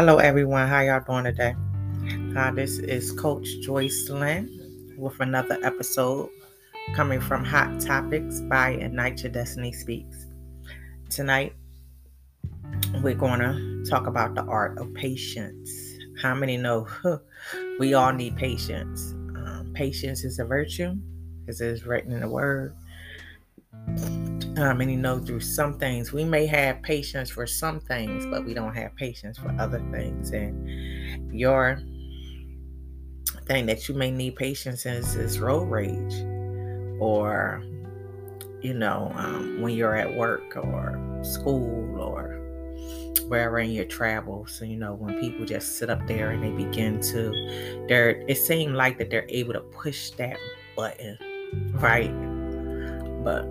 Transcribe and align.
Hello, 0.00 0.16
everyone. 0.16 0.66
How 0.66 0.80
y'all 0.80 1.04
doing 1.06 1.24
today? 1.24 1.54
Uh, 2.34 2.50
this 2.52 2.78
is 2.78 3.12
Coach 3.12 3.46
Joyce 3.60 4.08
Lynn 4.08 4.94
with 4.96 5.20
another 5.20 5.58
episode 5.62 6.30
coming 6.94 7.20
from 7.20 7.44
Hot 7.44 7.78
Topics 7.82 8.40
by 8.40 8.70
Ignite 8.70 9.22
Your 9.22 9.30
Destiny 9.30 9.72
Speaks. 9.72 10.24
Tonight, 11.10 11.52
we're 13.02 13.12
going 13.12 13.40
to 13.40 13.84
talk 13.90 14.06
about 14.06 14.34
the 14.34 14.42
art 14.44 14.78
of 14.78 14.94
patience. 14.94 15.70
How 16.22 16.34
many 16.34 16.56
know 16.56 16.84
huh, 16.84 17.18
we 17.78 17.92
all 17.92 18.14
need 18.14 18.38
patience? 18.38 19.12
Um, 19.12 19.70
patience 19.74 20.24
is 20.24 20.38
a 20.38 20.46
virtue, 20.46 20.96
as 21.46 21.60
it 21.60 21.68
is 21.68 21.84
written 21.84 22.12
in 22.12 22.20
the 22.20 22.28
Word. 22.28 22.74
Um, 24.56 24.80
and 24.80 24.90
you 24.90 24.96
know, 24.96 25.18
through 25.18 25.40
some 25.40 25.78
things, 25.78 26.12
we 26.12 26.24
may 26.24 26.46
have 26.46 26.82
patience 26.82 27.30
for 27.30 27.46
some 27.46 27.80
things, 27.80 28.26
but 28.26 28.44
we 28.44 28.52
don't 28.52 28.74
have 28.74 28.94
patience 28.96 29.38
for 29.38 29.54
other 29.58 29.80
things. 29.92 30.30
And 30.30 31.32
your 31.32 31.80
thing 33.46 33.66
that 33.66 33.88
you 33.88 33.94
may 33.94 34.10
need 34.10 34.36
patience 34.36 34.86
is, 34.86 35.14
is 35.14 35.38
road 35.38 35.70
rage, 35.70 36.14
or 37.00 37.62
you 38.62 38.74
know, 38.74 39.12
um, 39.14 39.60
when 39.60 39.74
you're 39.74 39.94
at 39.94 40.14
work 40.14 40.56
or 40.56 41.20
school 41.22 41.98
or 41.98 42.40
wherever 43.28 43.58
in 43.60 43.70
your 43.70 43.84
travels. 43.84 44.52
So, 44.52 44.64
you 44.64 44.76
know, 44.76 44.94
when 44.94 45.20
people 45.20 45.46
just 45.46 45.78
sit 45.78 45.88
up 45.88 46.06
there 46.06 46.30
and 46.30 46.42
they 46.42 46.50
begin 46.50 47.00
to, 47.00 47.84
they're, 47.88 48.22
it 48.28 48.36
seems 48.36 48.72
like 48.72 48.98
that 48.98 49.10
they're 49.10 49.26
able 49.28 49.52
to 49.52 49.60
push 49.60 50.10
that 50.12 50.36
button, 50.76 51.16
right? 51.74 52.10
But 53.22 53.46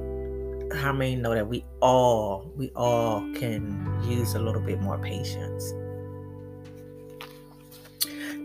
how 0.73 0.93
many 0.93 1.15
know 1.15 1.33
that 1.33 1.47
we 1.47 1.65
all 1.81 2.51
we 2.55 2.71
all 2.75 3.21
can 3.35 4.01
use 4.07 4.35
a 4.35 4.39
little 4.39 4.61
bit 4.61 4.79
more 4.81 4.97
patience. 4.97 5.73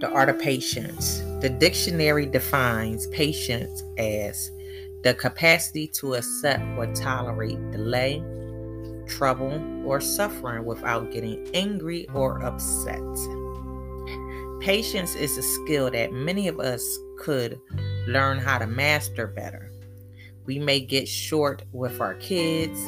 The 0.01 0.11
art 0.13 0.29
of 0.29 0.39
patience. 0.39 1.21
The 1.41 1.49
dictionary 1.49 2.27
defines 2.27 3.07
patience 3.09 3.83
as 3.99 4.51
the 5.03 5.15
capacity 5.15 5.87
to 5.89 6.15
accept 6.15 6.63
or 6.79 6.87
tolerate 6.95 7.71
delay 7.71 8.23
trouble 9.07 9.63
or 9.85 10.01
suffering 10.01 10.65
without 10.65 11.11
getting 11.13 11.49
angry 11.55 12.09
or 12.15 12.43
upset. 12.43 13.01
Patience 14.61 15.15
is 15.15 15.37
a 15.37 15.43
skill 15.43 15.91
that 15.91 16.13
many 16.13 16.49
of 16.49 16.59
us 16.59 16.99
could 17.19 17.61
learn 18.07 18.39
how 18.39 18.59
to 18.59 18.67
master 18.67 19.27
better 19.27 19.71
we 20.47 20.59
may 20.59 20.81
get 20.81 21.09
short 21.09 21.63
with 21.73 22.01
our 22.01 22.15
kids, 22.15 22.81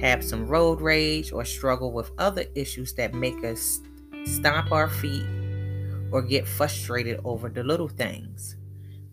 have 0.00 0.24
some 0.24 0.46
road 0.46 0.80
rage, 0.80 1.32
or 1.32 1.44
struggle 1.44 1.92
with 1.92 2.10
other 2.18 2.44
issues 2.54 2.94
that 2.94 3.14
make 3.14 3.44
us 3.44 3.80
stomp 4.24 4.72
our 4.72 4.88
feet 4.88 5.26
or 6.10 6.22
get 6.22 6.46
frustrated 6.46 7.20
over 7.24 7.48
the 7.48 7.62
little 7.62 7.88
things. 7.88 8.56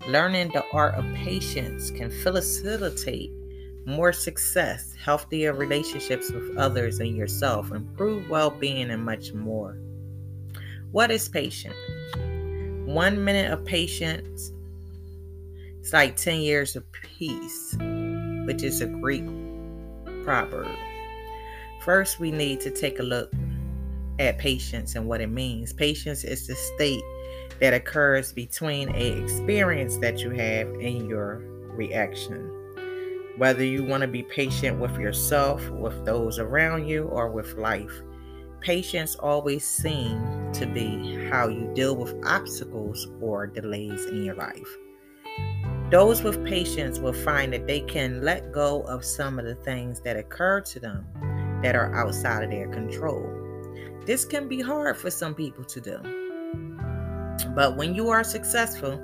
Learning 0.08 0.50
the 0.54 0.64
art 0.72 0.96
of 0.96 1.06
patience 1.16 1.92
can 1.92 2.12
facilitate 2.12 3.32
more 3.86 4.14
success, 4.14 4.96
healthier 4.96 5.54
relationships 5.54 6.32
with 6.32 6.58
others 6.58 7.00
and 7.00 7.16
yourself, 7.16 7.72
improve 7.72 8.30
well 8.30 8.50
being, 8.50 8.90
and 8.90 9.04
much 9.04 9.34
more. 9.34 9.78
What 10.92 11.12
is 11.12 11.28
patience? 11.28 11.76
One 12.86 13.24
minute 13.24 13.52
of 13.52 13.66
patience 13.66 14.52
it's 15.86 15.94
like 15.94 16.16
10 16.16 16.40
years 16.40 16.76
of 16.76 16.84
peace, 16.94 17.78
which 18.48 18.64
is 18.64 18.82
a 18.82 18.88
Greek 18.88 19.24
proverb. 20.24 20.68
First, 21.84 22.20
we 22.20 22.32
need 22.32 22.60
to 22.62 22.72
take 22.72 22.98
a 22.98 23.04
look 23.04 23.32
at 24.18 24.40
patience 24.40 24.96
and 24.96 25.08
what 25.08 25.22
it 25.22 25.30
means. 25.30 25.74
Patience 25.74 26.24
is 26.24 26.48
the 26.48 26.56
state 26.56 27.04
that 27.60 27.76
occurs 27.76 28.34
between 28.34 28.90
a 28.96 29.22
experience 29.22 29.98
that 29.98 30.24
you 30.24 30.32
have 30.32 30.68
and 30.70 31.08
your 31.08 31.44
reaction. 31.76 32.50
Whether 33.38 33.64
you 33.64 33.84
want 33.84 34.02
to 34.02 34.08
be 34.08 34.24
patient 34.24 34.80
with 34.80 34.98
yourself, 34.98 35.70
with 35.70 36.04
those 36.04 36.40
around 36.40 36.88
you, 36.88 37.04
or 37.04 37.30
with 37.30 37.58
life, 37.58 38.02
patience 38.60 39.18
always 39.18 39.64
seems 39.64 40.58
to 40.58 40.66
be 40.66 41.30
how 41.30 41.48
you 41.48 41.72
deal 41.76 41.96
with 41.96 42.16
obstacles 42.26 43.08
or 43.22 43.46
delays 43.46 44.04
in 44.06 44.24
your 44.24 44.34
life. 44.34 44.78
Those 45.92 46.24
with 46.24 46.44
patience 46.44 46.98
will 47.00 47.14
find 47.14 47.54
that 47.54 47.68
they 47.68 47.82
can 47.82 48.24
let 48.24 48.52
go 48.52 48.82
of 48.82 49.06
some 49.06 49.38
of 49.38 49.46
the 49.46 49.56
things 49.56 50.02
that 50.02 50.18
occur 50.18 50.62
to 50.62 50.80
them 50.80 51.06
that 51.62 51.76
are 51.76 51.94
outside 51.96 52.44
of 52.44 52.50
their 52.50 52.68
control. 52.68 53.30
This 54.06 54.26
can 54.26 54.48
be 54.48 54.62
hard 54.62 54.98
for 54.98 55.12
some 55.12 55.36
people 55.36 55.64
to 55.66 55.82
do. 55.82 56.00
But 57.54 57.78
when 57.78 57.94
you 57.94 58.10
are 58.10 58.24
successful, 58.24 59.00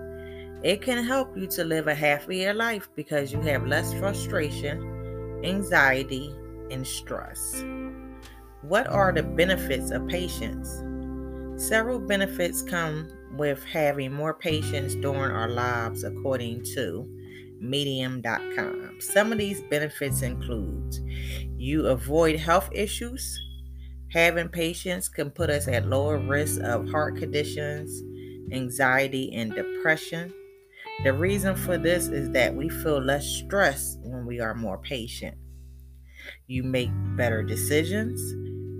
it 0.63 0.81
can 0.81 1.03
help 1.03 1.37
you 1.37 1.47
to 1.47 1.63
live 1.63 1.87
a 1.87 1.95
happier 1.95 2.53
life 2.53 2.89
because 2.95 3.31
you 3.31 3.41
have 3.41 3.67
less 3.67 3.93
frustration, 3.93 5.41
anxiety, 5.43 6.35
and 6.71 6.85
stress. 6.85 7.63
What 8.61 8.87
are 8.87 9.11
the 9.11 9.23
benefits 9.23 9.91
of 9.91 10.07
patience? 10.07 10.83
Several 11.61 11.99
benefits 11.99 12.61
come 12.61 13.07
with 13.37 13.63
having 13.63 14.11
more 14.11 14.33
patience 14.33 14.95
during 14.95 15.31
our 15.31 15.49
lives, 15.49 16.03
according 16.03 16.63
to 16.75 17.07
medium.com. 17.59 18.97
Some 18.99 19.31
of 19.31 19.37
these 19.37 19.61
benefits 19.69 20.21
include 20.21 20.95
you 21.57 21.87
avoid 21.87 22.39
health 22.39 22.69
issues. 22.73 23.39
Having 24.11 24.49
patience 24.49 25.07
can 25.07 25.29
put 25.29 25.49
us 25.49 25.67
at 25.67 25.87
lower 25.87 26.17
risk 26.17 26.59
of 26.61 26.89
heart 26.89 27.17
conditions, 27.17 28.01
anxiety, 28.51 29.33
and 29.33 29.53
depression. 29.53 30.33
The 31.03 31.13
reason 31.13 31.55
for 31.55 31.77
this 31.77 32.07
is 32.07 32.29
that 32.31 32.53
we 32.53 32.67
feel 32.67 32.99
less 32.99 33.25
stress 33.25 33.97
when 34.01 34.25
we 34.25 34.39
are 34.39 34.53
more 34.53 34.79
patient. 34.79 35.37
You 36.47 36.63
make 36.63 36.89
better 37.15 37.41
decisions. 37.41 38.19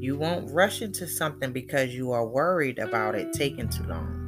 You 0.03 0.17
won't 0.17 0.51
rush 0.51 0.81
into 0.81 1.07
something 1.07 1.53
because 1.53 1.93
you 1.93 2.11
are 2.11 2.27
worried 2.27 2.79
about 2.79 3.15
it 3.15 3.31
taking 3.33 3.69
too 3.69 3.83
long 3.83 4.20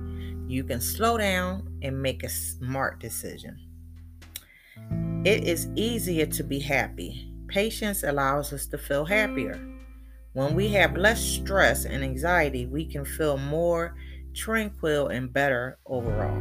you 0.53 0.63
can 0.63 0.79
slow 0.79 1.17
down 1.17 1.67
and 1.81 1.99
make 1.99 2.23
a 2.23 2.29
smart 2.29 2.99
decision. 2.99 3.57
It 5.25 5.45
is 5.45 5.67
easier 5.75 6.27
to 6.27 6.43
be 6.43 6.59
happy. 6.59 7.33
Patience 7.47 8.03
allows 8.03 8.53
us 8.53 8.67
to 8.67 8.77
feel 8.77 9.03
happier. 9.03 9.59
When 10.33 10.53
we 10.53 10.69
have 10.69 10.95
less 10.95 11.21
stress 11.21 11.85
and 11.85 12.03
anxiety, 12.03 12.67
we 12.67 12.85
can 12.85 13.03
feel 13.03 13.37
more 13.37 13.95
tranquil 14.35 15.07
and 15.07 15.33
better 15.33 15.79
overall. 15.87 16.37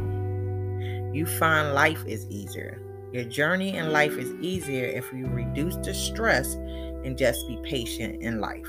You 1.14 1.24
find 1.24 1.74
life 1.74 2.04
is 2.06 2.26
easier. 2.28 2.82
Your 3.12 3.24
journey 3.24 3.76
in 3.76 3.92
life 3.92 4.12
is 4.18 4.34
easier 4.42 4.86
if 4.86 5.10
you 5.12 5.26
reduce 5.26 5.76
the 5.76 5.94
stress 5.94 6.54
and 6.54 7.16
just 7.16 7.46
be 7.48 7.58
patient 7.62 8.22
in 8.22 8.40
life. 8.40 8.68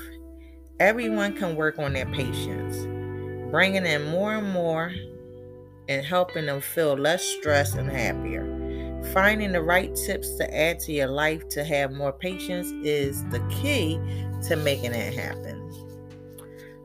Everyone 0.80 1.34
can 1.34 1.56
work 1.56 1.78
on 1.78 1.92
their 1.92 2.06
patience, 2.06 2.86
bringing 3.50 3.86
in 3.86 4.04
more 4.04 4.34
and 4.34 4.50
more 4.52 4.92
and 5.88 6.04
helping 6.04 6.46
them 6.46 6.60
feel 6.60 6.94
less 6.94 7.22
stressed 7.22 7.74
and 7.74 7.90
happier. 7.90 8.44
Finding 9.12 9.52
the 9.52 9.62
right 9.62 9.94
tips 9.94 10.36
to 10.36 10.56
add 10.56 10.80
to 10.80 10.92
your 10.92 11.08
life 11.08 11.46
to 11.50 11.62
have 11.62 11.92
more 11.92 12.12
patience 12.12 12.68
is 12.84 13.24
the 13.26 13.40
key 13.50 14.00
to 14.48 14.56
making 14.56 14.92
it 14.92 15.14
happen. 15.14 15.60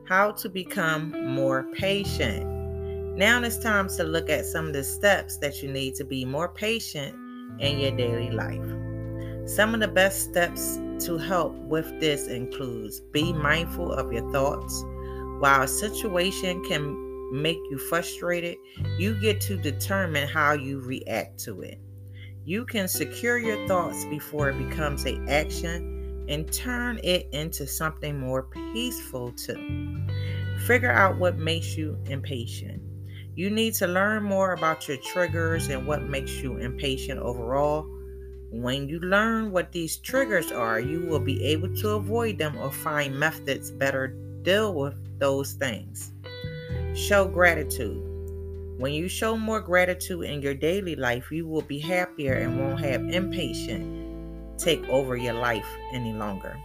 How 0.04 0.32
to 0.32 0.48
become 0.48 1.34
more 1.34 1.64
patient. 1.72 2.46
Now 3.16 3.42
it's 3.42 3.58
time 3.58 3.88
to 3.96 4.04
look 4.04 4.28
at 4.28 4.44
some 4.44 4.66
of 4.68 4.72
the 4.72 4.84
steps 4.84 5.38
that 5.38 5.62
you 5.62 5.70
need 5.70 5.94
to 5.96 6.04
be 6.04 6.24
more 6.24 6.48
patient 6.48 7.14
in 7.58 7.78
your 7.78 7.92
daily 7.92 8.30
life. 8.30 9.48
Some 9.48 9.74
of 9.74 9.80
the 9.80 9.88
best 9.88 10.30
steps 10.30 10.78
to 11.06 11.16
help 11.16 11.54
with 11.54 11.98
this 12.00 12.28
includes 12.28 13.00
be 13.00 13.32
mindful 13.32 13.92
of 13.92 14.12
your 14.12 14.30
thoughts. 14.30 14.84
While 15.40 15.62
a 15.62 15.68
situation 15.68 16.62
can 16.64 17.09
make 17.32 17.58
you 17.70 17.78
frustrated, 17.78 18.56
you 18.98 19.14
get 19.20 19.40
to 19.42 19.56
determine 19.56 20.28
how 20.28 20.52
you 20.52 20.80
react 20.80 21.38
to 21.40 21.62
it. 21.62 21.78
You 22.44 22.64
can 22.64 22.88
secure 22.88 23.38
your 23.38 23.66
thoughts 23.68 24.04
before 24.06 24.50
it 24.50 24.68
becomes 24.68 25.06
a 25.06 25.20
action 25.28 26.24
and 26.28 26.50
turn 26.52 26.98
it 27.02 27.28
into 27.32 27.66
something 27.66 28.18
more 28.18 28.44
peaceful 28.72 29.32
too. 29.32 30.00
Figure 30.66 30.92
out 30.92 31.18
what 31.18 31.38
makes 31.38 31.76
you 31.76 31.98
impatient. 32.06 32.82
You 33.34 33.50
need 33.50 33.74
to 33.74 33.86
learn 33.86 34.22
more 34.22 34.52
about 34.52 34.88
your 34.88 34.96
triggers 34.98 35.68
and 35.68 35.86
what 35.86 36.02
makes 36.02 36.32
you 36.42 36.58
impatient 36.58 37.20
overall. 37.20 37.86
When 38.50 38.88
you 38.88 39.00
learn 39.00 39.52
what 39.52 39.72
these 39.72 39.96
triggers 39.98 40.50
are, 40.50 40.80
you 40.80 41.06
will 41.06 41.20
be 41.20 41.42
able 41.44 41.74
to 41.76 41.90
avoid 41.90 42.38
them 42.38 42.56
or 42.58 42.72
find 42.72 43.18
methods 43.18 43.70
better 43.70 44.08
deal 44.42 44.74
with 44.74 44.94
those 45.18 45.52
things. 45.52 46.12
Show 46.94 47.26
gratitude. 47.26 48.02
When 48.78 48.92
you 48.92 49.08
show 49.08 49.36
more 49.36 49.60
gratitude 49.60 50.24
in 50.24 50.42
your 50.42 50.54
daily 50.54 50.96
life, 50.96 51.30
you 51.30 51.46
will 51.46 51.62
be 51.62 51.78
happier 51.78 52.34
and 52.34 52.58
won't 52.58 52.80
have 52.80 53.08
impatience 53.08 54.00
take 54.60 54.86
over 54.88 55.16
your 55.16 55.34
life 55.34 55.66
any 55.92 56.12
longer. 56.12 56.56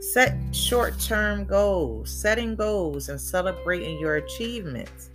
Set 0.00 0.36
short 0.52 0.98
term 1.00 1.44
goals. 1.44 2.10
Setting 2.10 2.54
goals 2.54 3.08
and 3.08 3.20
celebrating 3.20 3.98
your 3.98 4.16
achievements 4.16 5.10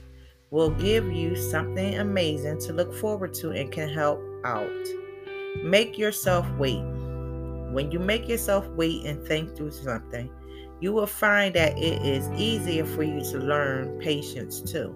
will 0.51 0.69
give 0.69 1.11
you 1.11 1.35
something 1.35 1.95
amazing 1.95 2.59
to 2.59 2.73
look 2.73 2.93
forward 2.93 3.33
to 3.35 3.51
and 3.51 3.71
can 3.71 3.89
help 3.89 4.21
out. 4.45 4.69
Make 5.63 5.97
yourself 5.97 6.47
wait. 6.57 6.83
When 7.71 7.91
you 7.91 7.99
make 7.99 8.27
yourself 8.27 8.67
wait 8.69 9.05
and 9.05 9.25
think 9.25 9.55
through 9.55 9.71
something, 9.71 10.29
you 10.83 10.91
will 10.91 11.07
find 11.07 11.55
that 11.55 11.77
it 11.77 12.05
is 12.05 12.29
easier 12.37 12.83
for 12.83 13.03
you 13.03 13.21
to 13.21 13.37
learn 13.37 13.97
patience 13.99 14.59
too. 14.59 14.93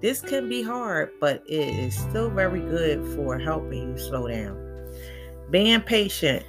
This 0.00 0.20
can 0.20 0.48
be 0.48 0.64
hard, 0.64 1.12
but 1.20 1.44
it 1.46 1.68
is 1.76 1.96
still 1.96 2.28
very 2.28 2.58
good 2.58 3.06
for 3.14 3.38
helping 3.38 3.92
you 3.92 3.98
slow 3.98 4.26
down. 4.26 4.90
Being 5.48 5.80
patient 5.82 6.44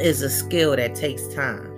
is 0.00 0.20
a 0.22 0.28
skill 0.28 0.74
that 0.74 0.96
takes 0.96 1.32
time. 1.32 1.68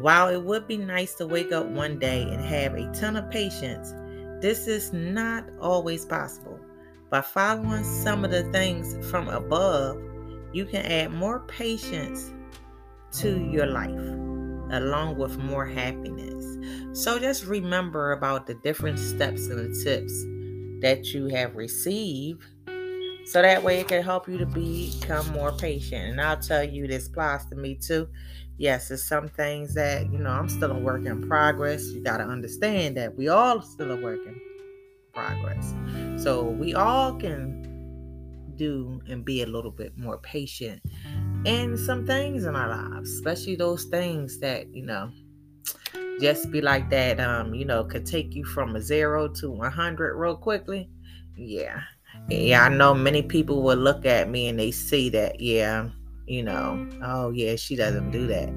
While 0.00 0.28
it 0.28 0.44
would 0.44 0.68
be 0.68 0.76
nice 0.76 1.16
to 1.16 1.26
wake 1.26 1.50
up 1.50 1.66
one 1.66 1.98
day 1.98 2.22
and 2.22 2.40
have 2.40 2.74
a 2.74 2.88
ton 2.92 3.16
of 3.16 3.28
patience, 3.32 3.92
this 4.40 4.68
is 4.68 4.92
not 4.92 5.44
always 5.60 6.04
possible. 6.04 6.60
By 7.10 7.22
following 7.22 7.82
some 7.82 8.24
of 8.24 8.30
the 8.30 8.44
things 8.52 8.96
from 9.10 9.26
above, 9.26 10.00
you 10.52 10.66
can 10.66 10.86
add 10.86 11.12
more 11.12 11.40
patience 11.48 12.30
to 13.12 13.40
your 13.50 13.66
life 13.66 14.20
along 14.72 15.16
with 15.16 15.36
more 15.38 15.66
happiness. 15.66 16.44
So 16.92 17.18
just 17.18 17.46
remember 17.46 18.12
about 18.12 18.46
the 18.46 18.54
different 18.54 18.98
steps 18.98 19.46
and 19.46 19.58
the 19.58 19.82
tips 19.82 20.24
that 20.80 21.12
you 21.12 21.26
have 21.26 21.56
received 21.56 22.44
so 23.26 23.42
that 23.42 23.62
way 23.62 23.80
it 23.80 23.88
can 23.88 24.02
help 24.02 24.28
you 24.28 24.38
to 24.38 24.46
become 24.46 25.30
more 25.32 25.52
patient. 25.52 26.10
And 26.12 26.20
I'll 26.20 26.38
tell 26.38 26.64
you, 26.64 26.86
this 26.86 27.06
applies 27.06 27.46
to 27.46 27.56
me 27.56 27.74
too. 27.76 28.08
Yes, 28.58 28.90
it's 28.90 29.04
some 29.04 29.28
things 29.28 29.74
that, 29.74 30.10
you 30.12 30.18
know, 30.18 30.30
I'm 30.30 30.48
still 30.48 30.72
a 30.72 30.78
work 30.78 31.04
in 31.06 31.26
progress. 31.28 31.84
You 31.92 32.02
got 32.02 32.18
to 32.18 32.24
understand 32.24 32.96
that 32.96 33.16
we 33.16 33.28
all 33.28 33.62
still 33.62 33.90
a 33.90 33.96
work 33.96 34.20
in 34.26 34.40
progress. 35.12 35.74
So 36.22 36.42
we 36.42 36.74
all 36.74 37.14
can 37.14 37.66
do 38.56 39.00
and 39.08 39.24
be 39.24 39.42
a 39.42 39.46
little 39.46 39.70
bit 39.70 39.96
more 39.96 40.18
patient 40.18 40.82
in 41.44 41.76
some 41.76 42.06
things 42.06 42.44
in 42.44 42.54
our 42.54 42.68
lives, 42.68 43.12
especially 43.14 43.56
those 43.56 43.84
things 43.84 44.38
that, 44.40 44.74
you 44.74 44.84
know, 44.84 45.10
just 46.20 46.50
be 46.50 46.60
like 46.60 46.90
that, 46.90 47.18
um, 47.20 47.54
you 47.54 47.64
know, 47.64 47.84
could 47.84 48.04
take 48.04 48.34
you 48.34 48.44
from 48.44 48.76
a 48.76 48.80
zero 48.80 49.26
to 49.26 49.50
100 49.50 50.16
real 50.16 50.36
quickly. 50.36 50.90
Yeah. 51.36 51.80
Yeah, 52.28 52.64
I 52.64 52.68
know 52.68 52.92
many 52.94 53.22
people 53.22 53.62
will 53.62 53.78
look 53.78 54.04
at 54.04 54.28
me 54.28 54.48
and 54.48 54.58
they 54.58 54.70
see 54.70 55.08
that, 55.10 55.40
yeah, 55.40 55.88
you 56.26 56.42
know, 56.42 56.88
oh 57.02 57.30
yeah, 57.30 57.56
she 57.56 57.74
doesn't 57.74 58.10
do 58.10 58.26
that. 58.26 58.52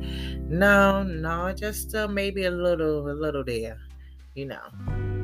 No, 0.49 1.03
no, 1.03 1.53
just 1.53 1.95
uh, 1.95 2.07
maybe 2.07 2.45
a 2.45 2.51
little, 2.51 3.09
a 3.09 3.13
little 3.13 3.43
there, 3.43 3.79
you 4.35 4.45
know. 4.45 4.61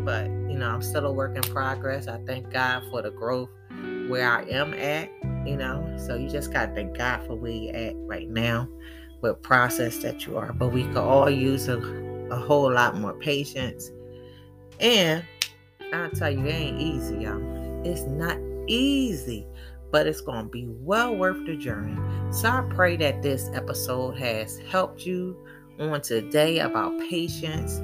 But 0.03 0.25
you 0.25 0.57
know, 0.57 0.69
I'm 0.69 0.81
still 0.81 1.05
a 1.05 1.11
work 1.11 1.35
in 1.35 1.43
progress. 1.43 2.07
I 2.07 2.19
thank 2.25 2.51
God 2.51 2.83
for 2.89 3.01
the 3.01 3.11
growth 3.11 3.49
where 4.07 4.31
I 4.31 4.43
am 4.43 4.73
at, 4.73 5.09
you 5.45 5.57
know. 5.57 5.95
So 5.97 6.15
you 6.15 6.29
just 6.29 6.51
gotta 6.53 6.73
thank 6.73 6.97
God 6.97 7.25
for 7.25 7.35
where 7.35 7.51
you're 7.51 7.75
at 7.75 7.93
right 7.95 8.29
now, 8.29 8.67
what 9.19 9.41
process 9.43 9.97
that 9.97 10.25
you 10.25 10.37
are. 10.37 10.53
But 10.53 10.69
we 10.69 10.83
could 10.83 10.97
all 10.97 11.29
use 11.29 11.67
a, 11.67 11.77
a 12.31 12.35
whole 12.35 12.71
lot 12.71 12.97
more 12.97 13.13
patience. 13.13 13.91
And 14.79 15.23
I'll 15.93 16.09
tell 16.11 16.31
you, 16.31 16.45
it 16.45 16.51
ain't 16.51 16.79
easy, 16.79 17.17
y'all. 17.17 17.85
It's 17.85 18.03
not 18.03 18.37
easy, 18.67 19.45
but 19.91 20.07
it's 20.07 20.21
going 20.21 20.45
to 20.45 20.49
be 20.49 20.67
well 20.67 21.15
worth 21.15 21.45
the 21.45 21.55
journey. 21.55 21.97
So 22.31 22.49
I 22.49 22.61
pray 22.69 22.95
that 22.97 23.21
this 23.21 23.49
episode 23.53 24.17
has 24.19 24.59
helped 24.69 25.05
you 25.05 25.35
on 25.79 26.01
today 26.01 26.59
about 26.59 26.99
patience. 27.09 27.79